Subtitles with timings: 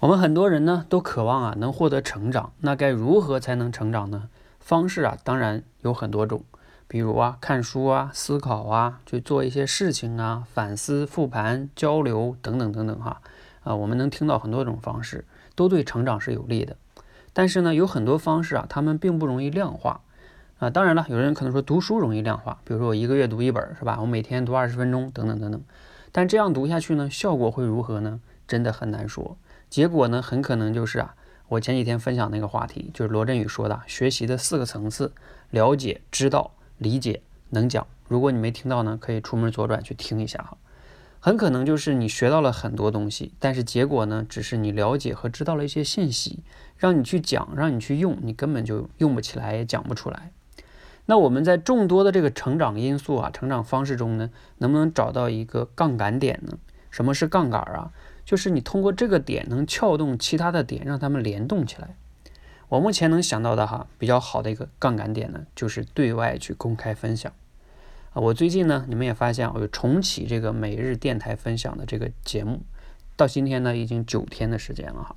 [0.00, 4.28] 我们很多人呢都渴望啊能获得成长，那该如何才能成长呢？
[4.60, 6.42] 方式啊当然有很多种，
[6.86, 13.22] 比如啊看书啊、思考啊、去做一些事情啊、反思、复盘、交流等等等等哈
[13.62, 16.76] 啊，我们能听到很多种方式，都对成长是有利的。
[17.32, 20.02] 但是呢，有很多方式啊，他们并不容易量化
[20.58, 20.68] 啊。
[20.68, 23.98] 当然了，有人可能说读书容易量化，比如说我一个月读一本是吧？
[24.00, 25.62] 我每天读二十分钟等等等等。
[26.12, 28.20] 但这样读下去呢，效果会如何呢？
[28.46, 29.38] 真的很难说。
[29.74, 31.16] 结果呢，很可能就是啊，
[31.48, 35.10] 我前几天分享那个话题，就是罗振宇说的学习的四个层次：
[35.50, 37.84] 了解、知道、理解、能讲。
[38.06, 40.56] 如果你没听到呢，可以出门左转去听一下哈。
[41.18, 46.44] 很可能就是你学到了很多东西，但是结果呢，只是你了解和知道了一些信息，
[46.76, 50.30] 让你去讲，让你去用，你根本就用不起来，也讲不出来。
[51.06, 56.58] 那我们在众多的这个成长因素啊、成长方式中呢，能不能找到一个杠杆点呢？
[56.92, 57.90] 什么是杠杆啊？
[58.24, 61.96] 就是你通过这个点能撬动其他的点，让它们联动起来。
[62.68, 67.32] 我目前能想到的哈比较好的一个杠杆点呢，就是对外去公开分享。
[68.12, 72.62] 啊，我最近呢，你们也发现我又重启这个每日电台分享的这个节目，
[73.16, 75.16] 到今天呢已经九天的时间了哈。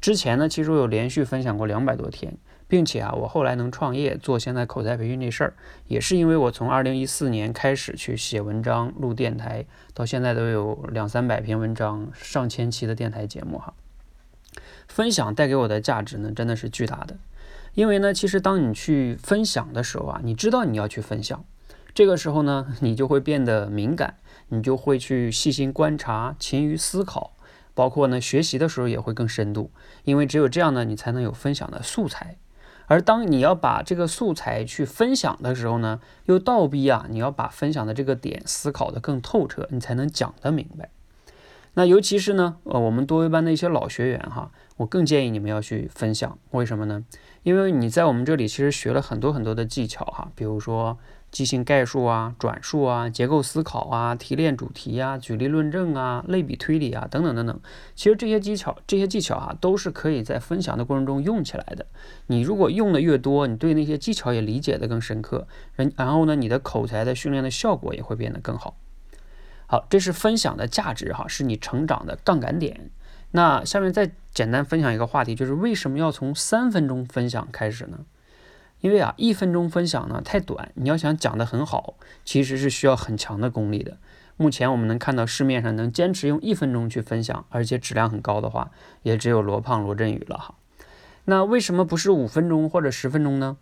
[0.00, 2.36] 之前呢，其实我有连续分享过两百多天，
[2.72, 5.52] 并且啊，我后来能创业做现在口才培训这事儿，
[5.88, 13.74] 也是因为我从二零一四年开始去写文章、录电台，到现在都有两三百篇文章、上千期的电台节目哈。
[14.88, 17.18] 分享带给我的价值呢，真的是巨大的。
[17.74, 21.44] 因为呢，其实当你去分享的时候啊，你知道你要去分享，
[21.92, 24.14] 这个时候呢， 你就会变得敏感，
[24.48, 27.34] 你就会去细心观察、勤于思考。
[27.74, 29.70] 包括呢，学习的时候也会更深度，
[30.04, 32.38] 因为只有这样呢，你才能有分享的素材。
[32.92, 40.90] 而当你要把这个素材去分享的时候呢，又倒逼啊，你要把分享的这个点思考的更透彻，你才能讲得明白。
[41.72, 46.38] 那尤其是呢，呃，我们多维班的一些老学员哈，我更建议你们要去分享。
[46.50, 47.02] 为什么呢？
[47.44, 50.98] 因为你在我们这里其实学了很多很多的技巧哈，比如说。
[51.32, 57.58] 即兴概述啊，转述啊，结构思考啊，提炼主题啊，举例论证啊，类比推理啊，等等等等。
[57.94, 61.86] 其实这些技巧，这些技巧啊，都是可以在分享的过程中用起来的。
[62.26, 68.76] 你如果用的越多，你对那些技巧也理解的更深刻，然然后呢，你的口才的训练的效果也会变得更好。
[69.66, 72.90] 好，这是分享的价值哈，是你成长的杠杆点。
[73.30, 78.00] 那下面再简单分享一个话题，就是为什么要从三分钟分享开始呢？
[78.82, 81.94] 因为啊，一分钟分享呢太短，你要想讲得很好，
[82.24, 83.96] 其实是需要很强的功力的。
[84.36, 88.70] 目前我们能看到市面上能坚持用一分钟去分享，而且质量很高的话，
[89.02, 90.56] 也只有罗胖、罗振宇了哈。
[91.26, 93.56] 那为什么不是五分钟或者十分钟呢？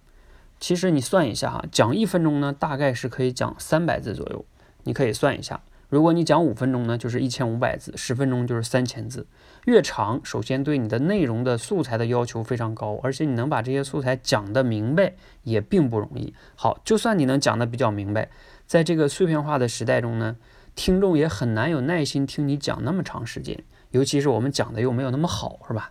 [0.59, 4.45] 其实你算一下哈，讲一分钟呢，大概是可以讲三百字左右，
[4.85, 5.61] 你可以算一下。
[5.91, 9.27] 如果你讲五分钟呢，就是一千五百字；十分钟就是三千字。
[9.65, 16.33] 越长，首先对你的内容的素材的要求非常高，而且你能把这些素材讲得明白也并不容易。
[16.55, 18.31] 好，就算你能讲得比较明白，
[18.67, 20.37] 在这个碎片化的时代中呢，
[20.77, 23.63] 听众也很难有耐心听你讲那么长时间。
[23.91, 25.91] 尤其是我们讲的又没有那么好，是吧？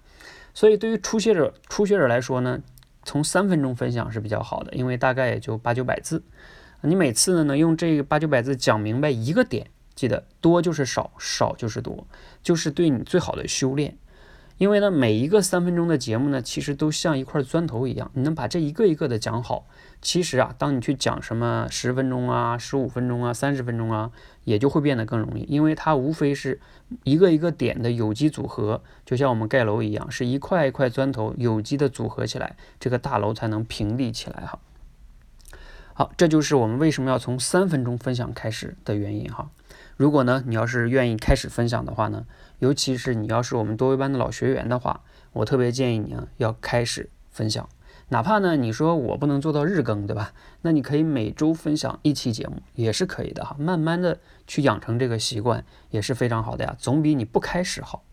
[0.54, 2.62] 所以对于初学者、初学者来说呢，
[3.04, 6.24] 从三分钟分享是比较好的，因为大概也就八九百字。
[6.82, 9.68] 你每次呢能用这个八九百字讲明白一个点。
[10.00, 12.08] 记得多就是少，少就是多，
[12.42, 13.98] 就是对你最好的修炼。
[14.58, 19.66] 因为呢，每一个三分钟的节目呢，其实都像一块砖头一样，你能把这一个一个的讲好，
[20.02, 24.12] 其实啊，当你去讲什么十分钟啊、十五分钟啊、三十分钟啊，
[24.46, 26.62] 也就会变得更容易，因为它无非是
[27.04, 34.60] 一个一个点的有机组合，就像我们盖楼一样，是一块一块砖头有机的组合起来，这个大楼才能平立起来哈。
[35.94, 39.50] 好，这就是我们为什么要从三分钟分享开始的原因哈。
[40.00, 42.26] 如果呢，你要是愿意开始分享的话呢，
[42.60, 45.02] 尤其是你要是我们多维班的老学员的话，
[45.34, 47.68] 我特别建议你啊，要开始分享。
[48.08, 50.32] 哪怕呢，你说我不能做到日更，对吧？
[50.62, 53.58] 那你可以每周分享一期节目也是可以的哈。
[53.60, 58.06] 慢慢的去养成这个习惯也是非常好的呀，总比你不开始好。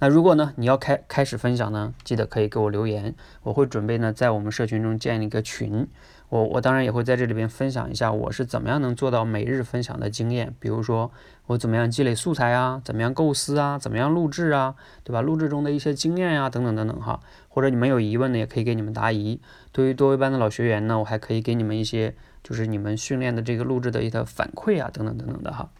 [0.00, 5.88] 那如果呢，你要开开始分享呢，记得可以给我留言，我会准备呢在我们社群中建立一个群。
[6.28, 11.10] 我我当然也会在这里边分享一下我是怎么样能做到每日分享的经验，比如说
[11.46, 15.22] 我怎么样积累素材啊，怎么样构思啊，怎么样录制啊，对吧？
[15.22, 17.18] 录制中的一些经验呀，等等等等哈。
[17.48, 19.40] 或者你们有疑问呢，也可以给你们答疑。
[19.72, 22.14] 对于多维班的老学员呢，我还可以给你们一些
[22.44, 25.70] 就是你们训练的这个录制的一个反馈啊，等等等等的哈。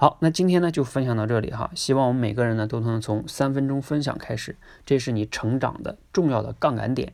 [0.00, 1.72] 好，那今天呢就分享到这里哈。
[1.74, 4.54] 希望我们每个人呢都能从三分钟分享开始，
[4.86, 7.12] 这是你成长的重要的杠杆点。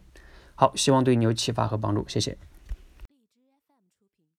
[0.55, 2.37] 好，希望对你有启发和帮助，谢谢。